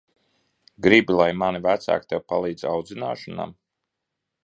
[0.87, 3.51] Gribi, lai mani vecāki tev palīdz audzināšanā?